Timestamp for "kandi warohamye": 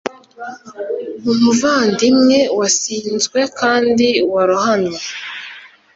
3.59-4.99